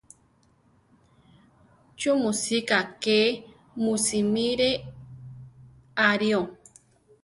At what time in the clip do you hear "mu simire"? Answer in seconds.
3.83-4.69